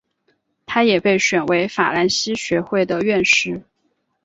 [0.65, 3.61] 他也被选为法兰西学会的院士。